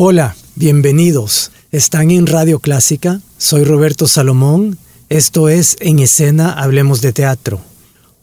Hola, 0.00 0.36
bienvenidos. 0.54 1.50
Están 1.72 2.12
en 2.12 2.28
Radio 2.28 2.60
Clásica. 2.60 3.20
Soy 3.36 3.64
Roberto 3.64 4.06
Salomón. 4.06 4.78
Esto 5.08 5.48
es 5.48 5.76
En 5.80 5.98
Escena 5.98 6.52
Hablemos 6.52 7.00
de 7.00 7.12
Teatro. 7.12 7.60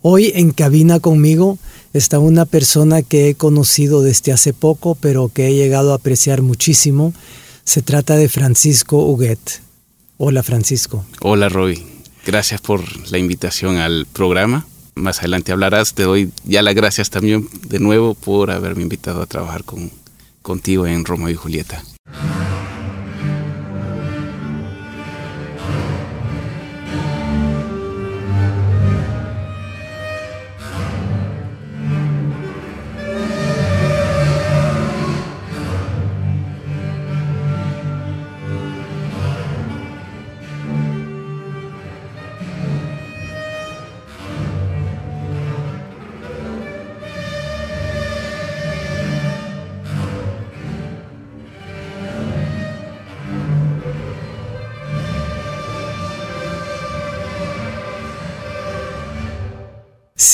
Hoy 0.01 0.31
en 0.35 0.51
cabina 0.51 1.01
conmigo 1.01 1.57
está 1.91 2.17
una 2.17 2.45
persona 2.45 3.01
que 3.01 3.27
he 3.27 3.35
conocido 3.35 4.03
desde 4.03 4.31
hace 4.31 4.53
poco, 4.53 4.95
pero 4.95 5.27
que 5.27 5.47
he 5.47 5.53
llegado 5.53 5.91
a 5.91 5.95
apreciar 5.95 6.41
muchísimo. 6.41 7.13
Se 7.65 7.81
trata 7.81 8.15
de 8.15 8.29
Francisco 8.29 9.05
Huguet. 9.05 9.61
Hola 10.15 10.43
Francisco. 10.43 11.03
Hola 11.19 11.49
Roy. 11.49 11.83
Gracias 12.25 12.61
por 12.61 12.83
la 13.11 13.17
invitación 13.17 13.75
al 13.75 14.07
programa. 14.13 14.65
Más 14.95 15.19
adelante 15.19 15.51
hablarás. 15.51 15.93
Te 15.93 16.03
doy 16.03 16.31
ya 16.45 16.61
las 16.61 16.73
gracias 16.73 17.09
también 17.09 17.49
de 17.67 17.79
nuevo 17.79 18.13
por 18.13 18.49
haberme 18.49 18.83
invitado 18.83 19.21
a 19.21 19.25
trabajar 19.25 19.65
con, 19.65 19.91
contigo 20.45 20.85
en 20.85 21.03
Romeo 21.03 21.29
y 21.29 21.35
Julieta. 21.35 21.83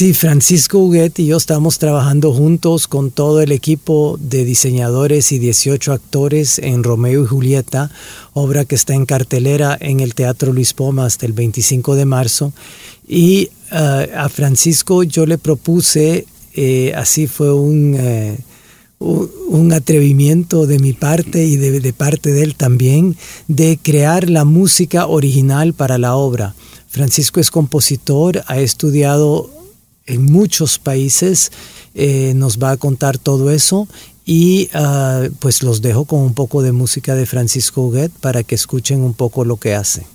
Sí, 0.02 0.16
Francisco 0.16 0.80
Huguet 0.80 1.20
y 1.20 1.28
yo 1.28 1.38
estamos 1.38 1.78
trabajando 1.78 2.34
juntos 2.34 2.88
con 2.88 3.12
todo 3.12 3.40
el 3.40 3.52
equipo 3.52 4.18
de 4.20 4.44
diseñadores 4.46 5.32
y 5.32 5.38
18 5.38 5.94
actores 5.94 6.58
en 6.58 6.84
Romeo 6.84 7.24
y 7.24 7.28
Julieta, 7.28 7.92
obra 8.34 8.66
que 8.66 8.74
está 8.74 8.96
en 8.96 9.06
cartelera 9.06 9.78
en 9.80 10.00
el 10.00 10.16
Teatro 10.16 10.54
Luis 10.54 10.74
Poma 10.74 11.06
hasta 11.06 11.28
el 11.28 11.34
25 11.34 11.94
de 11.94 12.06
marzo. 12.06 12.52
Y 13.08 13.52
uh, 13.72 14.18
a 14.18 14.30
Francisco 14.30 15.04
yo 15.04 15.28
le 15.28 15.38
propuse, 15.38 16.26
eh, 16.56 16.94
así 16.96 17.28
fue 17.28 17.54
un, 17.54 17.96
eh, 17.96 18.40
un 18.98 19.72
atrevimiento 19.72 20.66
de 20.66 20.80
mi 20.80 20.94
parte 20.94 21.46
y 21.46 21.58
de, 21.58 21.80
de 21.80 21.94
parte 21.94 22.32
de 22.32 22.42
él 22.42 22.56
también, 22.56 23.16
de 23.48 23.78
crear 23.80 24.32
la 24.32 24.46
música 24.46 25.06
original 25.06 25.76
para 25.76 26.00
la 26.00 26.16
obra. 26.16 26.56
Francisco 26.88 27.40
es 27.40 27.52
compositor, 27.52 28.44
ha 28.48 28.60
estudiado 28.60 29.61
en 30.06 30.26
muchos 30.32 30.80
países, 30.80 31.52
eh, 31.94 32.34
nos 32.36 32.58
va 32.60 32.72
a 32.72 32.78
contar 32.78 33.18
todo 33.18 33.52
eso 33.52 33.88
y 34.26 34.70
uh, 34.76 35.32
pues 35.40 35.64
los 35.64 35.82
dejo 35.82 36.06
con 36.06 36.20
un 36.20 36.34
poco 36.34 36.62
de 36.62 36.72
música 36.72 37.16
de 37.16 37.26
Francisco 37.26 37.82
Huguet 37.82 38.12
para 38.22 38.44
que 38.44 38.56
escuchen 38.56 39.02
un 39.02 39.14
poco 39.14 39.46
lo 39.46 39.58
que 39.58 39.76
hace. 39.76 40.06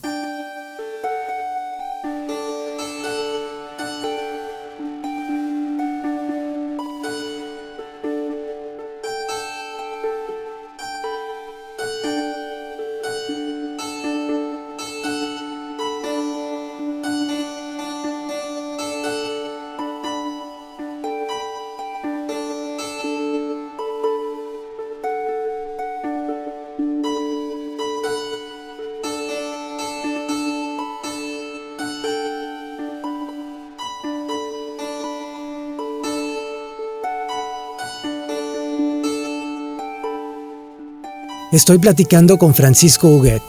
Estoy 41.57 41.79
platicando 41.79 42.37
con 42.37 42.55
Francisco 42.55 43.09
Huguet. 43.09 43.41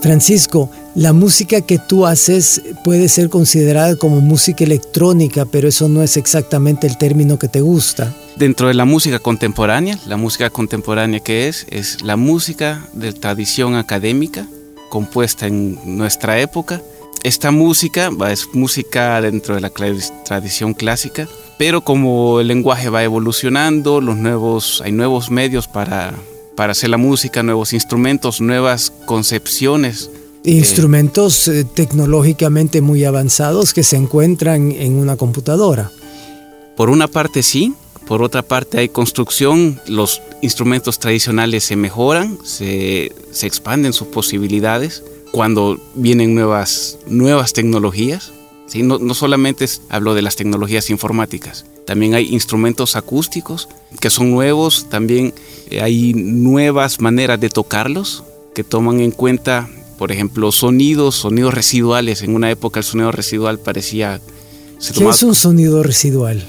Francisco, 0.00 0.68
la 0.96 1.12
música 1.12 1.60
que 1.60 1.78
tú 1.78 2.04
haces 2.04 2.60
puede 2.82 3.08
ser 3.08 3.28
considerada 3.28 3.94
como 3.94 4.20
música 4.20 4.64
electrónica, 4.64 5.44
pero 5.44 5.68
eso 5.68 5.88
no 5.88 6.02
es 6.02 6.16
exactamente 6.16 6.88
el 6.88 6.98
término 6.98 7.38
que 7.38 7.46
te 7.46 7.60
gusta. 7.60 8.12
Dentro 8.34 8.66
de 8.66 8.74
la 8.74 8.84
música 8.84 9.20
contemporánea, 9.20 9.96
la 10.08 10.16
música 10.16 10.50
contemporánea 10.50 11.20
que 11.20 11.46
es, 11.46 11.64
es 11.70 12.02
la 12.02 12.16
música 12.16 12.88
de 12.92 13.12
tradición 13.12 13.76
académica, 13.76 14.48
compuesta 14.88 15.46
en 15.46 15.78
nuestra 15.96 16.40
época. 16.40 16.82
Esta 17.22 17.52
música 17.52 18.10
es 18.32 18.48
música 18.52 19.20
dentro 19.20 19.54
de 19.54 19.60
la 19.60 19.70
tradición 19.70 20.74
clásica, 20.74 21.28
pero 21.56 21.82
como 21.82 22.40
el 22.40 22.48
lenguaje 22.48 22.88
va 22.88 23.04
evolucionando, 23.04 24.00
los 24.00 24.16
nuevos, 24.16 24.82
hay 24.84 24.90
nuevos 24.90 25.30
medios 25.30 25.68
para 25.68 26.14
para 26.56 26.72
hacer 26.72 26.90
la 26.90 26.96
música, 26.96 27.42
nuevos 27.42 27.72
instrumentos, 27.72 28.40
nuevas 28.40 28.92
concepciones. 29.06 30.10
Instrumentos 30.44 31.48
eh, 31.48 31.64
tecnológicamente 31.64 32.80
muy 32.80 33.04
avanzados 33.04 33.72
que 33.72 33.82
se 33.82 33.96
encuentran 33.96 34.72
en 34.72 34.94
una 34.94 35.16
computadora. 35.16 35.90
Por 36.76 36.90
una 36.90 37.08
parte 37.08 37.42
sí, 37.42 37.74
por 38.06 38.22
otra 38.22 38.42
parte 38.42 38.78
hay 38.78 38.88
construcción, 38.88 39.80
los 39.86 40.20
instrumentos 40.42 40.98
tradicionales 40.98 41.64
se 41.64 41.76
mejoran, 41.76 42.38
se, 42.44 43.12
se 43.30 43.46
expanden 43.46 43.92
sus 43.92 44.08
posibilidades 44.08 45.02
cuando 45.30 45.80
vienen 45.94 46.34
nuevas, 46.34 46.98
nuevas 47.06 47.52
tecnologías. 47.52 48.32
¿Sí? 48.66 48.82
No, 48.82 48.98
no 48.98 49.14
solamente 49.14 49.66
hablo 49.88 50.14
de 50.14 50.22
las 50.22 50.36
tecnologías 50.36 50.90
informáticas, 50.90 51.64
también 51.86 52.14
hay 52.14 52.32
instrumentos 52.32 52.96
acústicos 52.96 53.68
que 54.00 54.10
son 54.10 54.30
nuevos, 54.30 54.86
también 54.88 55.34
eh, 55.70 55.80
hay 55.80 56.14
nuevas 56.14 57.00
maneras 57.00 57.40
de 57.40 57.50
tocarlos 57.50 58.24
que 58.54 58.64
toman 58.64 59.00
en 59.00 59.10
cuenta, 59.10 59.68
por 59.98 60.12
ejemplo, 60.12 60.50
sonidos, 60.52 61.16
sonidos 61.16 61.52
residuales. 61.52 62.22
En 62.22 62.34
una 62.34 62.50
época 62.50 62.80
el 62.80 62.84
sonido 62.84 63.12
residual 63.12 63.58
parecía... 63.58 64.20
¿Qué 64.96 65.08
es 65.08 65.22
un 65.22 65.34
sonido 65.34 65.82
residual? 65.82 66.44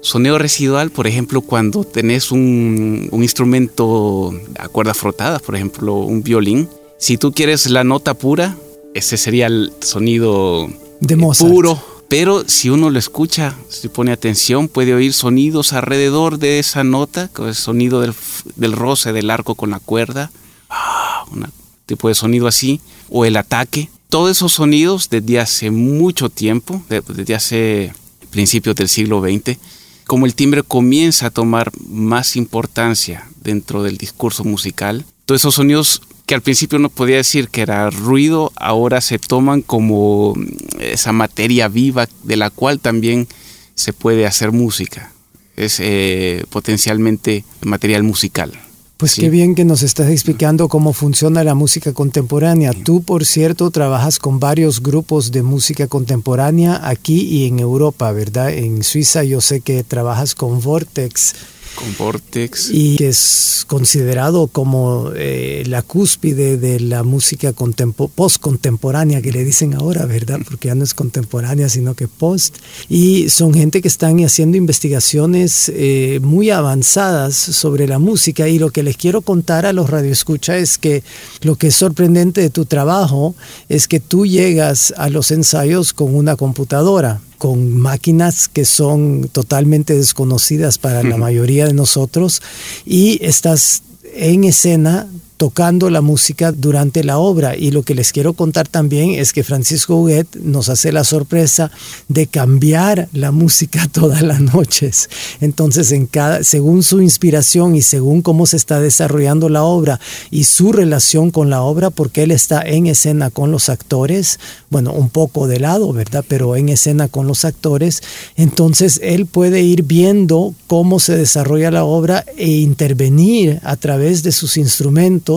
Sonido 0.00 0.38
residual, 0.38 0.90
por 0.90 1.06
ejemplo, 1.06 1.42
cuando 1.42 1.84
tenés 1.84 2.32
un, 2.32 3.08
un 3.10 3.22
instrumento 3.22 4.32
a 4.58 4.68
cuerdas 4.68 4.96
frotadas, 4.96 5.42
por 5.42 5.54
ejemplo, 5.54 5.96
un 5.96 6.22
violín. 6.22 6.68
Si 6.98 7.18
tú 7.18 7.32
quieres 7.32 7.68
la 7.68 7.84
nota 7.84 8.14
pura, 8.14 8.56
ese 8.94 9.16
sería 9.16 9.46
el 9.46 9.72
sonido 9.80 10.68
de 11.00 11.16
Mozart. 11.16 11.50
puro, 11.50 11.82
pero 12.08 12.44
si 12.48 12.70
uno 12.70 12.90
lo 12.90 12.98
escucha, 12.98 13.56
si 13.68 13.88
pone 13.88 14.12
atención, 14.12 14.68
puede 14.68 14.94
oír 14.94 15.12
sonidos 15.12 15.72
alrededor 15.72 16.38
de 16.38 16.58
esa 16.58 16.84
nota, 16.84 17.30
el 17.38 17.54
sonido 17.54 18.00
del, 18.00 18.14
del 18.56 18.72
roce 18.72 19.12
del 19.12 19.30
arco 19.30 19.54
con 19.54 19.70
la 19.70 19.78
cuerda, 19.78 20.30
ah, 20.68 21.24
un 21.30 21.46
tipo 21.86 22.08
de 22.08 22.14
sonido 22.14 22.46
así, 22.46 22.80
o 23.08 23.24
el 23.24 23.36
ataque. 23.36 23.90
Todos 24.08 24.32
esos 24.32 24.52
sonidos 24.52 25.08
desde 25.08 25.38
hace 25.38 25.70
mucho 25.70 26.30
tiempo, 26.30 26.82
desde 26.88 27.34
hace 27.34 27.92
principios 28.30 28.74
del 28.74 28.88
siglo 28.88 29.20
XX, 29.20 29.56
como 30.04 30.26
el 30.26 30.34
timbre 30.34 30.64
comienza 30.64 31.26
a 31.26 31.30
tomar 31.30 31.70
más 31.88 32.34
importancia 32.34 33.28
dentro 33.40 33.84
del 33.84 33.96
discurso 33.96 34.42
musical, 34.42 35.04
todos 35.26 35.42
esos 35.42 35.54
sonidos 35.54 36.02
que 36.30 36.36
al 36.36 36.42
principio 36.42 36.78
no 36.78 36.90
podía 36.90 37.16
decir 37.16 37.48
que 37.48 37.60
era 37.60 37.90
ruido, 37.90 38.52
ahora 38.54 39.00
se 39.00 39.18
toman 39.18 39.62
como 39.62 40.34
esa 40.78 41.10
materia 41.10 41.66
viva 41.66 42.08
de 42.22 42.36
la 42.36 42.50
cual 42.50 42.78
también 42.78 43.26
se 43.74 43.92
puede 43.92 44.28
hacer 44.28 44.52
música. 44.52 45.10
Es 45.56 45.80
eh, 45.80 46.44
potencialmente 46.50 47.44
material 47.62 48.04
musical. 48.04 48.52
Pues 48.96 49.16
qué 49.16 49.28
bien 49.28 49.56
que 49.56 49.64
nos 49.64 49.82
estás 49.82 50.08
explicando 50.08 50.68
cómo 50.68 50.92
funciona 50.92 51.42
la 51.42 51.56
música 51.56 51.92
contemporánea. 51.94 52.74
Tú, 52.74 53.02
por 53.02 53.24
cierto, 53.24 53.72
trabajas 53.72 54.20
con 54.20 54.38
varios 54.38 54.84
grupos 54.84 55.32
de 55.32 55.42
música 55.42 55.88
contemporánea 55.88 56.80
aquí 56.88 57.22
y 57.22 57.48
en 57.48 57.58
Europa, 57.58 58.12
¿verdad? 58.12 58.52
En 58.52 58.84
Suiza 58.84 59.24
yo 59.24 59.40
sé 59.40 59.62
que 59.62 59.82
trabajas 59.82 60.36
con 60.36 60.60
Vortex 60.60 61.34
con 61.80 61.96
Vortex. 61.96 62.70
Y 62.72 62.96
que 62.96 63.08
es 63.08 63.64
considerado 63.66 64.48
como 64.48 65.10
eh, 65.16 65.64
la 65.66 65.82
cúspide 65.82 66.56
de 66.56 66.80
la 66.80 67.02
música 67.02 67.52
post-contemporánea 67.52 69.22
que 69.22 69.32
le 69.32 69.44
dicen 69.44 69.74
ahora, 69.74 70.06
¿verdad? 70.06 70.40
Porque 70.44 70.68
ya 70.68 70.74
no 70.74 70.84
es 70.84 70.94
contemporánea, 70.94 71.68
sino 71.68 71.94
que 71.94 72.08
post. 72.08 72.56
Y 72.88 73.30
son 73.30 73.54
gente 73.54 73.80
que 73.80 73.88
están 73.88 74.22
haciendo 74.24 74.56
investigaciones 74.56 75.70
eh, 75.74 76.20
muy 76.22 76.50
avanzadas 76.50 77.34
sobre 77.36 77.86
la 77.86 77.98
música. 77.98 78.48
Y 78.48 78.58
lo 78.58 78.70
que 78.70 78.82
les 78.82 78.96
quiero 78.96 79.22
contar 79.22 79.66
a 79.66 79.72
los 79.72 79.88
radioescuchas 79.88 80.56
es 80.56 80.78
que 80.78 81.02
lo 81.42 81.56
que 81.56 81.68
es 81.68 81.76
sorprendente 81.76 82.40
de 82.40 82.50
tu 82.50 82.66
trabajo 82.66 83.34
es 83.68 83.88
que 83.88 84.00
tú 84.00 84.26
llegas 84.26 84.92
a 84.96 85.08
los 85.08 85.30
ensayos 85.30 85.92
con 85.92 86.14
una 86.14 86.36
computadora 86.36 87.20
con 87.40 87.74
máquinas 87.78 88.48
que 88.48 88.66
son 88.66 89.30
totalmente 89.32 89.96
desconocidas 89.96 90.76
para 90.76 91.02
la 91.02 91.16
mayoría 91.16 91.66
de 91.66 91.72
nosotros 91.72 92.42
y 92.84 93.18
estás 93.24 93.82
en 94.14 94.44
escena 94.44 95.08
tocando 95.40 95.88
la 95.88 96.02
música 96.02 96.52
durante 96.52 97.02
la 97.02 97.16
obra. 97.16 97.56
Y 97.56 97.70
lo 97.70 97.82
que 97.82 97.94
les 97.94 98.12
quiero 98.12 98.34
contar 98.34 98.68
también 98.68 99.12
es 99.12 99.32
que 99.32 99.42
Francisco 99.42 99.96
Huguet 99.96 100.36
nos 100.36 100.68
hace 100.68 100.92
la 100.92 101.02
sorpresa 101.02 101.70
de 102.08 102.26
cambiar 102.26 103.08
la 103.14 103.30
música 103.32 103.88
todas 103.92 104.20
las 104.20 104.42
noches. 104.42 105.08
Entonces, 105.40 105.92
en 105.92 106.04
cada, 106.04 106.44
según 106.44 106.82
su 106.82 107.00
inspiración 107.00 107.74
y 107.74 107.80
según 107.80 108.20
cómo 108.20 108.44
se 108.44 108.58
está 108.58 108.80
desarrollando 108.80 109.48
la 109.48 109.62
obra 109.62 109.98
y 110.30 110.44
su 110.44 110.72
relación 110.72 111.30
con 111.30 111.48
la 111.48 111.62
obra, 111.62 111.88
porque 111.88 112.24
él 112.24 112.32
está 112.32 112.60
en 112.60 112.86
escena 112.86 113.30
con 113.30 113.50
los 113.50 113.70
actores, 113.70 114.40
bueno, 114.68 114.92
un 114.92 115.08
poco 115.08 115.46
de 115.46 115.58
lado, 115.58 115.90
¿verdad? 115.94 116.22
Pero 116.28 116.54
en 116.54 116.68
escena 116.68 117.08
con 117.08 117.26
los 117.26 117.46
actores, 117.46 118.02
entonces 118.36 119.00
él 119.02 119.24
puede 119.24 119.62
ir 119.62 119.84
viendo 119.84 120.54
cómo 120.66 121.00
se 121.00 121.16
desarrolla 121.16 121.70
la 121.70 121.84
obra 121.84 122.26
e 122.36 122.50
intervenir 122.50 123.58
a 123.62 123.76
través 123.76 124.22
de 124.22 124.32
sus 124.32 124.58
instrumentos 124.58 125.29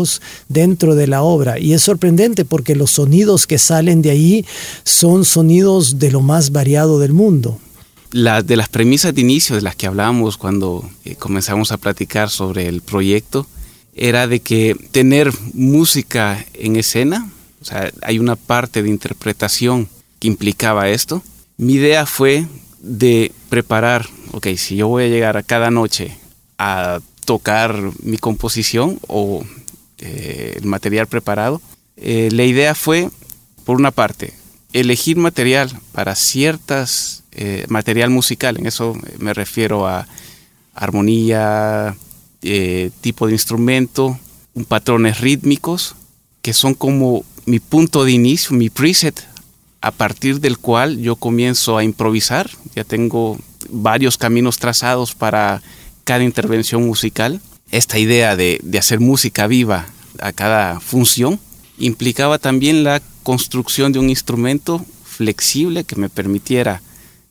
dentro 0.49 0.95
de 0.95 1.07
la 1.07 1.23
obra. 1.23 1.59
Y 1.59 1.73
es 1.73 1.81
sorprendente 1.81 2.45
porque 2.45 2.75
los 2.75 2.91
sonidos 2.91 3.47
que 3.47 3.57
salen 3.57 4.01
de 4.01 4.11
ahí 4.11 4.45
son 4.83 5.25
sonidos 5.25 5.99
de 5.99 6.11
lo 6.11 6.21
más 6.21 6.51
variado 6.51 6.99
del 6.99 7.13
mundo. 7.13 7.59
La, 8.11 8.43
de 8.43 8.55
las 8.55 8.69
premisas 8.69 9.15
de 9.15 9.21
inicio 9.21 9.55
de 9.55 9.63
las 9.63 9.75
que 9.75 9.87
hablábamos 9.87 10.37
cuando 10.37 10.87
eh, 11.03 11.15
comenzamos 11.15 11.71
a 11.71 11.77
platicar 11.77 12.29
sobre 12.29 12.67
el 12.67 12.81
proyecto, 12.81 13.47
era 13.95 14.27
de 14.27 14.39
que 14.39 14.75
tener 14.91 15.31
música 15.53 16.45
en 16.53 16.75
escena, 16.75 17.31
o 17.61 17.65
sea, 17.65 17.91
hay 18.01 18.19
una 18.19 18.35
parte 18.35 18.83
de 18.83 18.89
interpretación 18.89 19.87
que 20.19 20.27
implicaba 20.27 20.89
esto. 20.89 21.23
Mi 21.57 21.73
idea 21.73 22.05
fue 22.05 22.45
de 22.79 23.31
preparar, 23.49 24.07
ok, 24.31 24.47
si 24.57 24.75
yo 24.75 24.87
voy 24.87 25.05
a 25.05 25.07
llegar 25.07 25.37
a 25.37 25.43
cada 25.43 25.71
noche 25.71 26.17
a 26.57 26.99
tocar 27.25 27.75
mi 28.01 28.17
composición 28.17 28.99
o 29.07 29.43
eh, 30.05 30.57
el 30.57 30.65
material 30.65 31.07
preparado. 31.07 31.61
Eh, 31.95 32.27
la 32.33 32.43
idea 32.43 32.75
fue, 32.75 33.09
por 33.63 33.77
una 33.77 33.91
parte, 33.91 34.33
elegir 34.73 35.15
material 35.15 35.71
para 35.93 36.15
ciertas, 36.15 37.23
eh, 37.31 37.63
material 37.69 38.09
musical, 38.09 38.57
en 38.57 38.65
eso 38.65 38.97
me 39.19 39.33
refiero 39.33 39.87
a 39.87 40.05
armonía, 40.73 41.95
tipo 42.99 43.27
de 43.27 43.31
instrumento, 43.31 44.19
patrones 44.67 45.21
rítmicos, 45.21 45.95
que 46.41 46.51
son 46.51 46.73
como 46.73 47.23
mi 47.45 47.61
punto 47.61 48.03
de 48.03 48.11
inicio, 48.11 48.57
mi 48.57 48.69
preset, 48.69 49.25
a 49.79 49.91
partir 49.91 50.41
del 50.41 50.57
cual 50.57 50.99
yo 50.99 51.15
comienzo 51.15 51.77
a 51.77 51.85
improvisar. 51.85 52.49
Ya 52.75 52.83
tengo 52.83 53.39
varios 53.69 54.17
caminos 54.17 54.57
trazados 54.57 55.15
para 55.15 55.61
cada 56.03 56.25
intervención 56.25 56.85
musical 56.85 57.39
esta 57.73 57.97
idea 57.97 58.35
de, 58.35 58.61
hacer 58.77 58.99
música 58.99 59.47
viva 59.47 59.87
a 60.19 60.31
cada 60.31 60.79
función 60.79 61.39
implicaba 61.79 62.37
también 62.37 62.83
la 62.83 63.01
construcción 63.23 63.91
de 63.91 63.97
un 63.97 64.09
instrumento 64.09 64.85
flexible 65.03 65.83
que 65.83 65.95
me 65.95 66.07
permitiera 66.07 66.83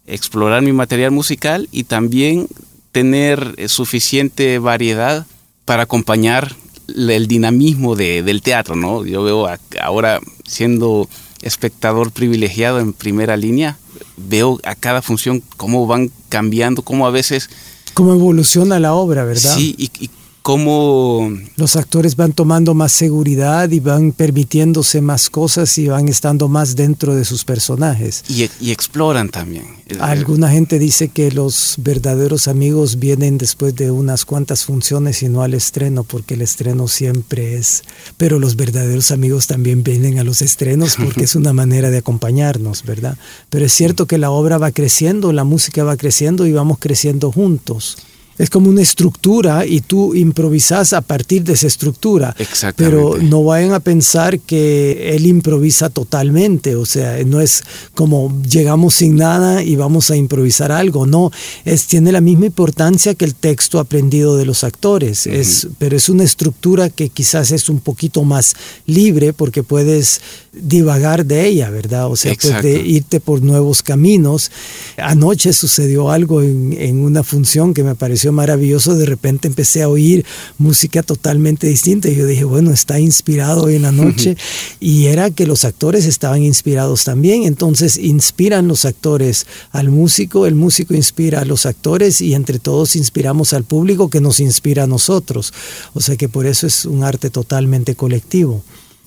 explorar 0.04 0.62
mi 0.62 0.72
material 0.72 1.12
musical 1.12 1.68
y 1.70 1.84
también 1.84 2.48
tener 2.90 3.54
eh, 3.56 3.68
suficiente 3.68 4.58
variedad 4.58 5.26
para 5.64 5.84
acompañar 5.84 6.56
el 6.88 7.28
dinamismo 7.28 7.94
del 7.94 8.42
teatro, 8.42 8.74
¿no? 8.74 9.06
Yo 9.06 9.22
veo 9.22 9.48
ahora 9.80 10.20
siendo 10.44 11.08
espectador 11.40 12.10
privilegiado 12.10 12.80
en 12.80 12.92
primera 12.92 13.36
línea, 13.36 13.78
veo 14.16 14.58
a 14.64 14.74
cada 14.74 15.02
función 15.02 15.40
cómo 15.56 15.86
van 15.86 16.10
cambiando, 16.28 16.82
cómo 16.82 17.06
a 17.06 17.10
veces... 17.12 17.48
Cómo 17.94 18.12
evoluciona 18.12 18.80
la 18.80 18.94
obra, 18.94 19.24
¿verdad? 19.24 19.54
Sí, 19.54 19.74
y, 19.78 19.90
y 20.04 20.10
cómo... 20.42 21.32
Los 21.56 21.76
actores 21.76 22.16
van 22.16 22.32
tomando 22.32 22.74
más 22.74 22.92
seguridad 22.92 23.70
y 23.70 23.80
van 23.80 24.12
permitiéndose 24.12 25.00
más 25.00 25.30
cosas 25.30 25.78
y 25.78 25.88
van 25.88 26.08
estando 26.08 26.48
más 26.48 26.76
dentro 26.76 27.14
de 27.14 27.24
sus 27.24 27.44
personajes. 27.44 28.24
Y, 28.28 28.70
exploran 28.70 29.28
también. 29.28 29.64
Alguna 30.00 30.50
gente 30.50 30.78
dice 30.78 31.08
que 31.08 31.30
los 31.30 31.76
verdaderos 31.78 32.48
amigos 32.48 32.98
vienen 32.98 33.38
después 33.38 33.74
de 33.74 33.90
unas 33.90 34.24
cuantas 34.24 34.64
funciones 34.64 35.22
y 35.22 35.28
no 35.28 35.42
al 35.42 35.54
estreno, 35.54 36.04
porque 36.04 36.34
el 36.34 36.42
estreno 36.42 36.88
siempre 36.88 37.56
es... 37.56 37.82
Pero 38.16 38.38
los 38.38 38.56
verdaderos 38.56 39.10
amigos 39.10 39.46
también 39.46 39.82
vienen 39.84 40.18
a 40.18 40.24
los 40.24 40.42
estrenos 40.42 40.96
porque 40.96 41.24
es 41.24 41.36
una 41.36 41.52
manera 41.52 41.90
de 41.90 41.98
acompañarnos, 41.98 42.84
¿verdad? 42.84 43.16
Pero 43.50 43.66
es 43.66 43.72
cierto 43.72 44.06
que 44.06 44.18
la 44.18 44.30
obra 44.30 44.58
va 44.58 44.72
creciendo, 44.72 45.32
la 45.32 45.44
música 45.44 45.84
va 45.84 45.96
creciendo 45.96 46.46
y 46.46 46.52
vamos 46.52 46.78
creciendo 46.80 47.30
juntos 47.30 47.96
es 48.38 48.50
como 48.50 48.70
una 48.70 48.82
estructura 48.82 49.66
y 49.66 49.80
tú 49.80 50.14
improvisas 50.14 50.92
a 50.92 51.00
partir 51.00 51.44
de 51.44 51.52
esa 51.52 51.66
estructura. 51.66 52.34
Pero 52.76 53.18
no 53.18 53.44
vayan 53.44 53.72
a 53.72 53.80
pensar 53.80 54.40
que 54.40 55.14
él 55.14 55.26
improvisa 55.26 55.90
totalmente, 55.90 56.76
o 56.76 56.86
sea, 56.86 57.22
no 57.24 57.40
es 57.40 57.62
como 57.94 58.40
llegamos 58.42 58.94
sin 58.94 59.16
nada 59.16 59.62
y 59.62 59.76
vamos 59.76 60.10
a 60.10 60.16
improvisar 60.16 60.72
algo, 60.72 61.06
no, 61.06 61.30
es, 61.64 61.86
tiene 61.86 62.12
la 62.12 62.20
misma 62.20 62.46
importancia 62.46 63.14
que 63.14 63.24
el 63.24 63.34
texto 63.34 63.78
aprendido 63.78 64.36
de 64.36 64.46
los 64.46 64.64
actores, 64.64 65.26
es, 65.26 65.68
pero 65.78 65.96
es 65.96 66.08
una 66.08 66.24
estructura 66.24 66.90
que 66.90 67.08
quizás 67.08 67.50
es 67.50 67.68
un 67.68 67.80
poquito 67.80 68.24
más 68.24 68.54
libre 68.86 69.32
porque 69.32 69.62
puedes 69.62 70.20
divagar 70.52 71.24
de 71.24 71.46
ella, 71.46 71.70
¿verdad? 71.70 72.10
O 72.10 72.16
sea, 72.16 72.34
puedes 72.40 72.86
irte 72.86 73.20
por 73.20 73.42
nuevos 73.42 73.82
caminos. 73.82 74.50
Anoche 74.98 75.52
sucedió 75.52 76.10
algo 76.10 76.42
en, 76.42 76.74
en 76.78 77.00
una 77.00 77.22
función 77.22 77.72
que 77.72 77.82
me 77.82 77.94
pareció 77.94 78.31
maravilloso, 78.32 78.96
de 78.96 79.06
repente 79.06 79.48
empecé 79.48 79.82
a 79.82 79.88
oír 79.88 80.24
música 80.58 81.02
totalmente 81.02 81.66
distinta 81.66 82.08
y 82.08 82.16
yo 82.16 82.26
dije, 82.26 82.44
bueno, 82.44 82.72
está 82.72 82.98
inspirado 82.98 83.64
hoy 83.64 83.76
en 83.76 83.82
la 83.82 83.92
noche 83.92 84.36
y 84.80 85.06
era 85.06 85.30
que 85.30 85.46
los 85.46 85.64
actores 85.64 86.06
estaban 86.06 86.42
inspirados 86.42 87.04
también, 87.04 87.44
entonces 87.44 87.96
inspiran 87.96 88.68
los 88.68 88.84
actores 88.84 89.46
al 89.70 89.90
músico, 89.90 90.46
el 90.46 90.54
músico 90.54 90.94
inspira 90.94 91.40
a 91.40 91.44
los 91.44 91.66
actores 91.66 92.20
y 92.20 92.34
entre 92.34 92.58
todos 92.58 92.96
inspiramos 92.96 93.52
al 93.52 93.64
público 93.64 94.10
que 94.10 94.20
nos 94.20 94.40
inspira 94.40 94.84
a 94.84 94.86
nosotros, 94.86 95.52
o 95.94 96.00
sea 96.00 96.16
que 96.16 96.28
por 96.28 96.46
eso 96.46 96.66
es 96.66 96.84
un 96.84 97.04
arte 97.04 97.30
totalmente 97.30 97.94
colectivo. 97.94 98.64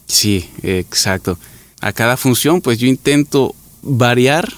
Sí, 0.08 0.50
exacto. 0.64 1.38
A 1.82 1.92
cada 1.94 2.18
función 2.18 2.62
pues 2.62 2.78
yo 2.78 2.88
intento 2.88 3.56
variar, 3.82 4.52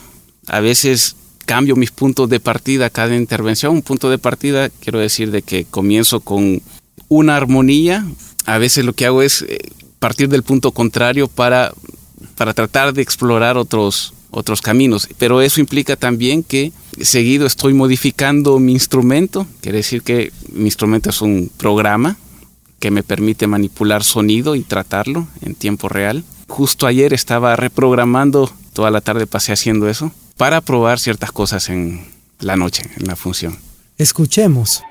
a 0.48 0.60
veces 0.60 1.16
cambio 1.48 1.78
mis 1.78 1.92
puntos 1.92 2.30
de 2.30 2.40
partida 2.40 2.92
cada 2.92 3.16
intervención. 3.16 3.74
Un 3.74 3.82
punto 3.82 4.12
de 4.12 4.20
partida 4.20 4.70
quiero 4.70 5.00
decir 5.00 5.32
de 5.32 5.42
que 5.42 5.66
comienzo 5.66 6.20
con 6.20 6.62
una 7.08 7.38
armonía. 7.38 8.06
A 8.46 8.60
veces 8.60 8.86
lo 8.86 8.94
que 8.94 9.08
hago 9.08 9.24
es 9.24 9.44
eh, 9.44 9.58
partir 9.98 10.30
del 10.30 10.44
punto 10.44 10.72
contrario 10.72 11.28
para, 11.28 11.74
para 12.36 12.54
tratar 12.54 12.94
de 12.94 13.02
explorar 13.02 13.58
otros, 13.58 14.14
otros 14.30 14.62
caminos. 14.62 15.08
Pero 15.18 15.42
eso 15.42 15.62
implica 15.62 15.96
también 15.96 16.44
que 16.44 16.74
seguido 17.02 17.48
estoy 17.48 17.74
modificando 17.74 18.60
mi 18.60 18.74
instrumento. 18.74 19.48
Quiere 19.62 19.78
decir 19.80 20.04
que 20.04 20.34
mi 20.52 20.66
instrumento 20.66 21.10
es 21.10 21.22
un 21.22 21.50
programa 21.58 22.18
que 22.80 22.92
me 22.92 23.04
permite 23.04 23.48
manipular 23.48 24.04
sonido 24.04 24.56
y 24.56 24.64
tratarlo 24.64 25.28
en 25.42 25.56
tiempo 25.56 25.88
real. 25.88 26.26
Justo 26.50 26.88
ayer 26.88 27.14
estaba 27.14 27.56
reprogramando, 27.56 28.52
toda 28.74 28.92
la 28.92 29.02
tarde 29.02 29.28
pasé 29.28 29.54
haciendo 29.54 29.88
eso 29.88 30.12
para 30.38 30.62
probar 30.62 31.00
ciertas 31.00 31.32
cosas 31.32 31.70
en 31.70 32.06
la 32.40 32.56
noche, 32.56 32.84
en 32.98 33.08
la 33.08 33.16
función. 33.16 33.58
Escuchemos. 33.98 34.84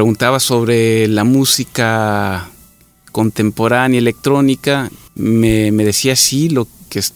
Preguntaba 0.00 0.40
sobre 0.40 1.08
la 1.08 1.24
música 1.24 2.48
contemporánea 3.12 3.98
electrónica, 3.98 4.90
me, 5.14 5.70
decía 5.72 6.16
sí, 6.16 6.48
lo 6.48 6.66
que 6.88 7.00
es 7.00 7.12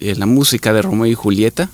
eh, 0.00 0.16
la 0.16 0.26
música 0.26 0.72
de 0.72 0.82
Romeo 0.82 1.06
y 1.06 1.14
Julieta, 1.14 1.70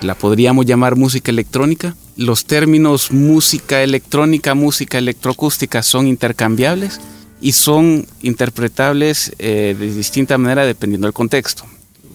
la 0.00 0.14
podríamos 0.14 0.64
llamar 0.64 0.94
música 0.94 1.32
electrónica. 1.32 1.96
Los 2.16 2.44
términos 2.44 3.10
música 3.10 3.82
electrónica, 3.82 4.54
música 4.54 4.98
electroacústica 4.98 5.82
son 5.82 6.06
intercambiables 6.06 7.00
y 7.40 7.50
son 7.50 8.06
interpretables 8.22 9.32
eh, 9.40 9.74
de 9.76 9.92
distinta 9.92 10.38
manera 10.38 10.64
dependiendo 10.64 11.08
del 11.08 11.14
contexto, 11.14 11.64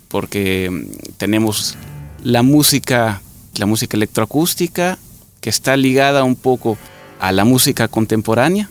porque 0.08 0.70
mm, 0.72 1.17
tenemos 1.17 1.75
la 2.24 2.41
música, 2.41 3.22
la 3.58 3.65
música 3.65 3.98
electroacústica 3.98 4.98
que 5.41 5.50
está 5.50 5.75
ligada 5.75 6.24
un 6.24 6.38
poco 6.38 6.77
a 7.19 7.31
la 7.31 7.45
música 7.45 7.88
contemporánea. 7.88 8.69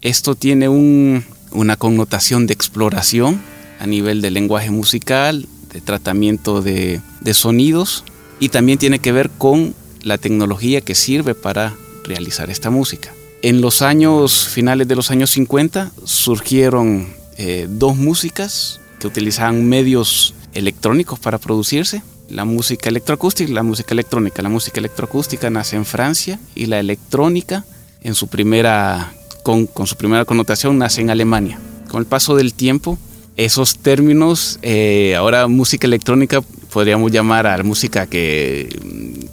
Esto 0.00 0.34
tiene 0.34 0.68
una 0.68 1.76
connotación 1.76 2.46
de 2.46 2.54
exploración 2.54 3.40
a 3.80 3.86
nivel 3.86 4.20
del 4.22 4.34
lenguaje 4.34 4.70
musical, 4.70 5.46
de 5.72 5.80
tratamiento 5.80 6.62
de, 6.62 7.00
de 7.20 7.34
sonidos 7.34 8.04
y 8.40 8.50
también 8.50 8.78
tiene 8.78 8.98
que 8.98 9.12
ver 9.12 9.30
con 9.30 9.74
la 10.02 10.18
tecnología 10.18 10.80
que 10.80 10.94
sirve 10.94 11.34
para 11.34 11.74
realizar 12.04 12.50
esta 12.50 12.70
música. 12.70 13.12
En 13.42 13.60
los 13.60 13.82
años 13.82 14.48
finales 14.48 14.88
de 14.88 14.96
los 14.96 15.10
años 15.10 15.30
50 15.30 15.92
surgieron 16.04 17.08
eh, 17.36 17.66
dos 17.68 17.96
músicas 17.96 18.80
que 18.98 19.06
utilizaban 19.06 19.68
medios 19.68 20.34
electrónicos 20.54 21.18
para 21.18 21.38
producirse. 21.38 22.02
La 22.30 22.44
música 22.44 22.88
electroacústica 22.88 23.52
la 23.52 23.62
música 23.62 23.92
electrónica. 23.92 24.40
La 24.40 24.48
música 24.48 24.80
electroacústica 24.80 25.50
nace 25.50 25.76
en 25.76 25.84
Francia 25.84 26.38
y 26.54 26.66
la 26.66 26.80
electrónica 26.80 27.64
en 28.04 28.14
su 28.14 28.28
primera, 28.28 29.12
con, 29.42 29.68
su 29.86 29.96
primera 29.96 30.24
connotación 30.24 30.78
nace 30.78 31.00
en 31.00 31.10
Alemania. 31.10 31.58
Con 31.88 32.00
el 32.00 32.06
paso 32.06 32.36
del 32.36 32.54
tiempo, 32.54 32.98
esos 33.36 33.78
términos, 33.78 34.60
eh, 34.62 35.16
ahora 35.16 35.48
música 35.48 35.86
electrónica 35.86 36.40
podríamos 36.72 37.10
llamar 37.10 37.46
a 37.46 37.56
la 37.56 37.64
música 37.64 38.06
que, 38.06 38.68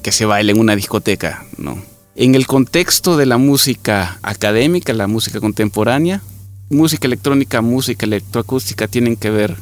que 0.02 0.12
se 0.12 0.26
baila 0.26 0.52
en 0.52 0.60
una 0.60 0.76
discoteca, 0.76 1.46
¿no? 1.58 1.78
En 2.16 2.36
el 2.36 2.48
contexto 2.48 3.18
de 3.18 3.26
la 3.26 3.38
música 3.38 4.20
académica, 4.22 4.94
la 4.94 5.08
música 5.08 5.40
contemporánea, 5.40 6.22
música 6.70 7.08
electrónica, 7.08 7.62
música 7.62 8.06
electroacústica 8.06 8.88
tienen 8.88 9.16
que 9.16 9.30
ver 9.30 9.56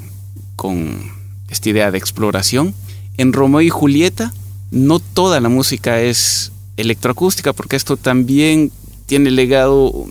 con 0.55 1.11
esta 1.49 1.69
idea 1.69 1.91
de 1.91 1.97
exploración. 1.97 2.73
En 3.17 3.33
Romeo 3.33 3.61
y 3.61 3.69
Julieta, 3.69 4.33
no 4.71 4.99
toda 4.99 5.39
la 5.39 5.49
música 5.49 6.01
es 6.01 6.51
electroacústica, 6.77 7.53
porque 7.53 7.75
esto 7.75 7.97
también 7.97 8.71
tiene 9.09 9.31
legado 9.31 10.05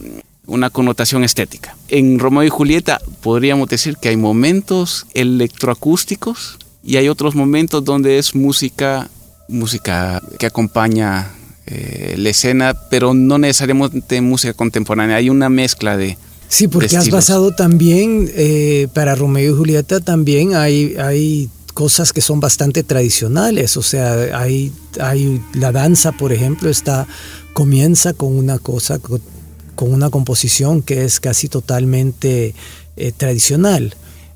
una 0.47 0.71
connotación 0.71 1.23
estética. 1.23 1.77
En 1.89 2.19
Romeo 2.19 2.43
y 2.43 2.49
Julieta 2.49 3.01
podríamos 3.23 3.69
decir 3.69 3.97
que 3.97 4.09
hay 4.09 4.17
momentos 4.17 5.07
electroacústicos 5.15 6.59
y 6.83 6.97
hay 6.97 7.09
otros 7.09 7.37
momentos 7.37 7.85
donde 7.85 8.19
es 8.19 8.35
música, 8.35 9.09
música 9.49 10.21
que 10.39 10.47
acompaña 10.47 11.31
eh, 11.67 12.17
la 12.19 12.31
escena, 12.31 12.75
pero 12.91 13.15
no 13.15 13.39
necesariamente 13.39 14.21
música 14.21 14.53
contemporánea. 14.53 15.17
Hay 15.17 15.31
una 15.31 15.49
mezcla 15.49 15.97
de... 15.97 16.19
Sí, 16.49 16.67
porque 16.67 16.97
has 16.97 17.11
basado 17.11 17.55
también, 17.55 18.29
eh, 18.35 18.89
para 18.95 19.15
Romeo 19.15 19.55
y 19.55 19.57
Julieta 19.57 20.01
también 20.01 20.57
hay, 20.57 20.97
hay 20.97 21.51
cosas 21.79 22.13
que 22.13 22.23
son 22.23 22.41
bastante 22.41 22.83
tradicionales, 22.83 23.77
o 23.77 23.83
sea, 23.83 24.37
hay, 24.37 24.73
hay 24.99 25.41
la 25.53 25.71
danza, 25.71 26.11
por 26.11 26.33
ejemplo, 26.33 26.71
está, 26.71 27.07
comienza 27.53 28.13
con 28.13 28.37
una 28.37 28.59
cosa, 28.59 28.99
con 28.99 29.93
una 29.93 30.11
composición 30.11 30.83
que 30.83 31.05
es 31.05 31.21
casi 31.21 31.49
totalmente 31.49 32.55
eh, 32.97 33.13
tradicional 33.17 33.95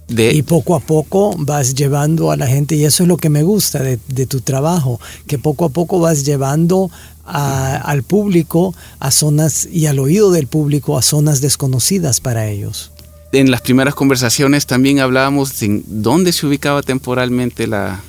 y 0.08 0.42
poco 0.42 0.74
a 0.74 0.80
poco 0.80 1.34
vas 1.38 1.74
llevando 1.74 2.30
a 2.30 2.36
la 2.36 2.46
gente, 2.46 2.74
y 2.74 2.84
eso 2.84 3.02
es 3.04 3.08
lo 3.08 3.16
que 3.16 3.30
me 3.30 3.42
gusta 3.42 3.82
de, 3.82 4.26
tu 4.26 4.40
trabajo, 4.40 5.00
que 5.26 5.38
poco 5.38 5.64
a 5.64 5.68
poco 5.70 6.00
vas 6.00 6.24
llevando 6.24 6.90
al 7.24 8.02
público 8.02 8.74
a 8.98 9.10
zonas 9.10 9.68
y 9.70 9.86
al 9.86 9.98
oído 9.98 10.30
del 10.30 10.48
público 10.48 10.98
a 10.98 11.02
zonas 11.02 11.40
desconocidas 11.40 12.20
para 12.20 12.48
ellos. 12.48 12.90
En 13.32 13.50
las 13.50 13.62
primeras 13.62 13.94
conversaciones 13.94 14.66
también 14.66 15.00
hablábamos 15.00 15.58
de 15.58 15.82
dónde 15.86 16.32
se 16.32 16.46
ubicaba 16.46 16.82
temporalmente 16.82 17.66
la, 17.66 18.02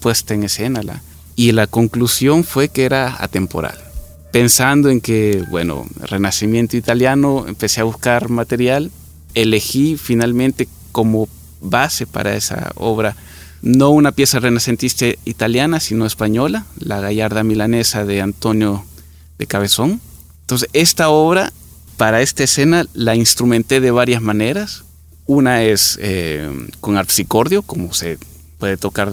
puesta 0.00 0.32
en 0.34 0.44
escena, 0.44 0.82
la, 0.82 1.02
y 1.36 1.52
la 1.52 1.66
conclusión 1.66 2.44
fue 2.44 2.68
que 2.68 2.84
era 2.84 3.22
atemporal. 3.22 3.91
Pensando 4.32 4.88
en 4.88 5.02
que, 5.02 5.44
bueno, 5.50 5.86
Renacimiento 6.00 6.78
italiano, 6.78 7.44
empecé 7.46 7.82
a 7.82 7.84
buscar 7.84 8.30
material, 8.30 8.90
elegí 9.34 9.98
finalmente 9.98 10.68
como 10.90 11.28
base 11.60 12.06
para 12.06 12.34
esa 12.34 12.72
obra, 12.76 13.14
no 13.60 13.90
una 13.90 14.10
pieza 14.10 14.40
renacentista 14.40 15.04
italiana, 15.26 15.80
sino 15.80 16.06
española, 16.06 16.64
La 16.78 17.00
Gallarda 17.00 17.44
Milanesa 17.44 18.06
de 18.06 18.22
Antonio 18.22 18.84
de 19.38 19.46
Cabezón. 19.46 20.00
Entonces, 20.40 20.68
esta 20.72 21.10
obra, 21.10 21.52
para 21.98 22.22
esta 22.22 22.42
escena, 22.42 22.86
la 22.94 23.14
instrumenté 23.14 23.80
de 23.80 23.90
varias 23.90 24.22
maneras. 24.22 24.84
Una 25.26 25.62
es 25.62 25.98
eh, 26.00 26.50
con 26.80 26.96
arpsicordio, 26.96 27.60
como 27.60 27.92
se 27.92 28.18
puede 28.58 28.78
tocar 28.78 29.12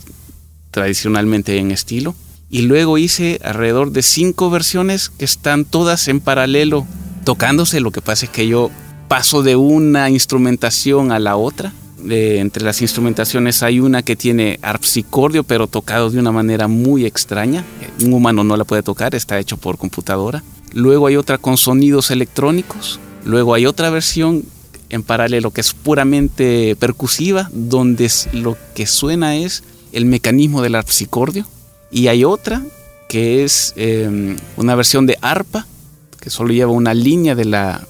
tradicionalmente 0.71 1.57
en 1.57 1.71
estilo. 1.71 2.15
Y 2.50 2.63
luego 2.63 2.98
hice 2.98 3.39
alrededor 3.44 3.91
de 3.91 4.01
cinco 4.01 4.50
versiones 4.50 5.10
que 5.10 5.25
están 5.25 5.65
todas 5.65 6.08
en 6.08 6.20
paralelo 6.20 6.86
tocándose. 7.24 7.79
Lo 7.79 7.91
que 7.91 8.01
pasa 8.01 8.25
es 8.25 8.32
que 8.32 8.48
yo 8.48 8.72
paso 9.08 9.44
de 9.44 9.56
una 9.56 10.10
instrumentación 10.10 11.12
a 11.12 11.20
la 11.20 11.36
otra 11.36 11.74
entre 12.08 12.63
las 12.63 12.82
instrumentaciones 12.82 13.63
hay 13.63 13.79
una 13.79 14.03
que 14.03 14.15
tiene 14.15 14.60
arpsicordio, 14.62 15.44
pero 15.44 15.68
tocado 15.68 16.10
de 16.10 16.20
una 16.20 16.32
manera 16.32 16.68
muy 16.68 17.06
extraña. 17.06 17.63
Un 18.01 18.13
humano 18.13 18.44
no 18.44 18.58
la 18.58 18.63
puede 18.63 18.84
tocar, 18.84 19.15
está 19.15 19.39
hecho 19.39 19.58
por 19.58 19.77
computadora. 19.77 20.44
Luego 20.74 21.08
hay 21.08 21.15
otra 21.18 21.38
con 21.38 21.58
sonidos 21.58 22.12
electrónicos. 22.12 23.00
Luego 23.25 23.53
hay 23.53 23.65
otra 23.65 23.89
versión 23.89 24.44
en 24.89 25.03
paralelo 25.03 25.51
que 25.51 25.62
es 25.62 25.74
puramente 25.74 26.75
percusiva, 26.77 27.50
donde 27.51 28.10
lo 28.34 28.58
que 28.74 28.88
suena 28.88 29.36
es 29.36 29.63
el 29.91 30.06
mecanismo 30.06 30.62
del 30.62 30.75
arpsicordio. 30.75 31.46
Y 31.91 32.08
hay 32.08 32.24
otra 32.24 32.63
que 33.08 33.43
es 33.43 33.74
em, 33.75 34.38
una 34.58 34.75
versión 34.75 35.05
de 35.05 35.17
arpa, 35.22 35.65
que 36.19 36.29
solo 36.29 36.53
lleva 36.53 36.72
una 36.72 36.93
línea 36.93 37.36
de 37.36 37.46
la, 37.46 37.88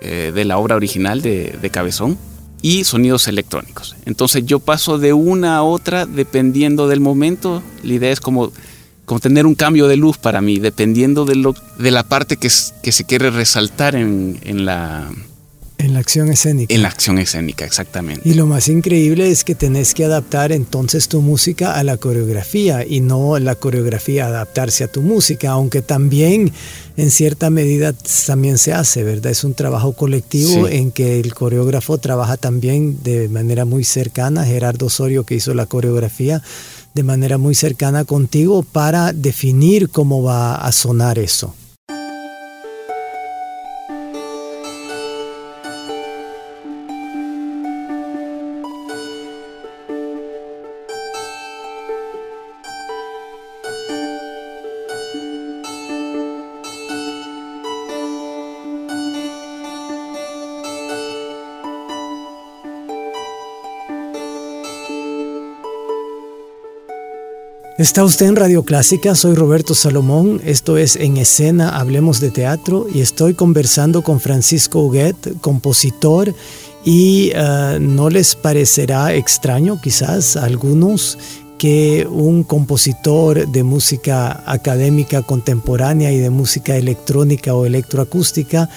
eh, 0.00 0.32
de 0.34 0.44
la 0.44 0.58
obra 0.58 0.76
original 0.76 1.22
de 1.22 1.70
Cabezón 1.72 2.18
y 2.62 2.84
sonidos 2.84 3.28
electrónicos. 3.28 3.96
Entonces 4.04 4.44
yo 4.44 4.60
paso 4.60 4.98
de 4.98 5.12
una 5.12 5.56
a 5.56 5.62
otra 5.62 6.06
dependiendo 6.06 6.88
del 6.88 7.00
momento. 7.00 7.62
La 7.82 7.94
idea 7.94 8.12
es 8.12 8.20
como, 8.20 8.52
como 9.04 9.20
tener 9.20 9.46
un 9.46 9.54
cambio 9.54 9.88
de 9.88 9.96
luz 9.96 10.18
para 10.18 10.40
mí, 10.40 10.58
dependiendo 10.58 11.24
de, 11.24 11.36
lo, 11.36 11.54
de 11.78 11.90
la 11.90 12.02
parte 12.02 12.36
que, 12.36 12.50
que 12.82 12.92
se 12.92 13.04
quiere 13.04 13.30
resaltar 13.30 13.94
en, 13.94 14.38
en 14.42 14.64
la, 14.64 15.10
en 15.80 15.94
la 15.94 16.00
acción 16.00 16.30
escénica. 16.30 16.74
En 16.74 16.82
la 16.82 16.88
acción 16.88 17.18
escénica, 17.18 17.64
exactamente. 17.64 18.28
Y 18.28 18.34
lo 18.34 18.46
más 18.46 18.68
increíble 18.68 19.30
es 19.30 19.44
que 19.44 19.54
tenés 19.54 19.94
que 19.94 20.04
adaptar 20.04 20.52
entonces 20.52 21.08
tu 21.08 21.22
música 21.22 21.74
a 21.74 21.82
la 21.84 21.96
coreografía 21.96 22.84
y 22.86 23.00
no 23.00 23.38
la 23.38 23.54
coreografía 23.54 24.26
adaptarse 24.26 24.84
a 24.84 24.88
tu 24.88 25.02
música, 25.02 25.50
aunque 25.50 25.82
también 25.82 26.52
en 26.96 27.10
cierta 27.10 27.48
medida 27.48 27.94
también 28.26 28.58
se 28.58 28.74
hace, 28.74 29.04
¿verdad? 29.04 29.32
Es 29.32 29.42
un 29.42 29.54
trabajo 29.54 29.94
colectivo 29.94 30.68
en 30.68 30.92
que 30.92 31.18
el 31.18 31.32
coreógrafo 31.34 31.98
trabaja 31.98 32.36
también 32.36 33.02
de 33.02 33.28
manera 33.28 33.64
muy 33.64 33.84
cercana, 33.84 34.44
Gerardo 34.44 34.86
Osorio 34.86 35.24
que 35.24 35.36
hizo 35.36 35.54
la 35.54 35.66
coreografía, 35.66 36.42
de 36.94 37.02
manera 37.02 37.38
muy 37.38 37.54
cercana 37.54 38.04
contigo 38.04 38.62
para 38.62 39.12
definir 39.12 39.88
cómo 39.88 40.22
va 40.22 40.56
a 40.56 40.72
sonar 40.72 41.18
eso. 41.18 41.54
Está 67.80 68.04
usted 68.04 68.26
en 68.26 68.36
Radio 68.36 68.62
Clásica, 68.62 69.14
soy 69.14 69.34
Roberto 69.34 69.74
Salomón, 69.74 70.42
esto 70.44 70.76
es 70.76 70.96
En 70.96 71.16
Escena, 71.16 71.78
Hablemos 71.78 72.20
de 72.20 72.30
Teatro 72.30 72.86
y 72.92 73.00
estoy 73.00 73.32
conversando 73.32 74.02
con 74.02 74.20
Francisco 74.20 74.80
Huguet, 74.80 75.40
compositor 75.40 76.34
y 76.84 77.32
eh, 77.34 77.78
no 77.80 78.10
les 78.10 78.34
parecerá 78.34 79.14
extraño 79.14 79.80
quizás 79.80 80.36
a 80.36 80.44
algunos 80.44 81.16
que 81.60 82.06
un 82.10 82.42
compositor 82.42 83.46
de 83.46 83.62
música 83.64 84.42
académica 84.50 85.20
contemporánea 85.20 86.10
y 86.10 86.16
de 86.16 86.30
música 86.30 86.74
electrónica 86.74 87.54
o 87.54 87.66
electroacústica 87.66 88.70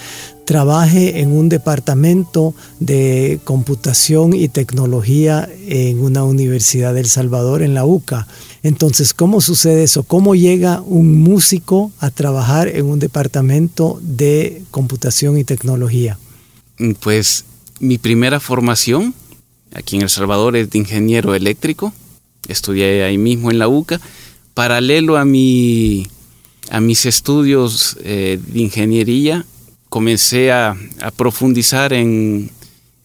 trabaje 0.44 1.20
en 1.20 1.32
un 1.32 1.48
departamento 1.48 2.54
de 2.80 3.40
computación 3.44 4.34
y 4.34 4.48
tecnología 4.48 5.48
en 5.66 6.04
una 6.04 6.24
universidad 6.24 6.92
del 6.92 7.06
Salvador, 7.06 7.62
en 7.62 7.72
la 7.72 7.86
UCA. 7.86 8.26
Entonces, 8.62 9.14
¿cómo 9.14 9.40
sucede 9.40 9.84
eso? 9.84 10.02
¿Cómo 10.02 10.34
llega 10.34 10.82
un 10.82 11.22
músico 11.22 11.90
a 12.00 12.10
trabajar 12.10 12.68
en 12.68 12.84
un 12.84 12.98
departamento 12.98 13.98
de 14.02 14.62
computación 14.70 15.38
y 15.38 15.44
tecnología? 15.44 16.18
Pues 17.00 17.46
mi 17.80 17.96
primera 17.96 18.40
formación 18.40 19.14
aquí 19.72 19.96
en 19.96 20.02
El 20.02 20.10
Salvador 20.10 20.54
es 20.54 20.68
de 20.68 20.76
ingeniero 20.76 21.34
eléctrico 21.34 21.94
estudié 22.48 23.04
ahí 23.04 23.18
mismo 23.18 23.50
en 23.50 23.58
la 23.58 23.68
UCA, 23.68 24.00
paralelo 24.54 25.16
a, 25.16 25.24
mi, 25.24 26.06
a 26.70 26.80
mis 26.80 27.06
estudios 27.06 27.96
eh, 28.02 28.38
de 28.46 28.60
ingeniería, 28.60 29.44
comencé 29.88 30.52
a, 30.52 30.76
profundizar 31.16 31.92
en, 31.92 32.50